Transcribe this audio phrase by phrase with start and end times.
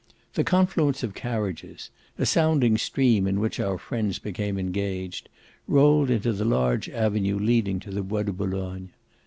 [0.33, 5.29] The confluence of carriages a sounding stream in which our friends became engaged
[5.67, 8.89] rolled into the large avenue leading to the Bois de Boulogne.